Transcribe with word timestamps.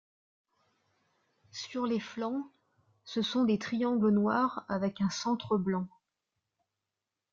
Sur 1.51 1.85
les 1.85 1.99
flancs 1.99 2.49
ce 3.03 3.21
sont 3.21 3.43
des 3.43 3.59
triangles 3.59 4.09
noirs 4.09 4.65
avec 4.67 4.99
un 4.99 5.11
centre 5.11 5.59
blanc. 5.59 5.87